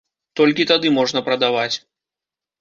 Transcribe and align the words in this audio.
Толькі 0.39 0.65
тады 0.71 0.87
можна 0.95 1.23
прадаваць. 1.29 1.75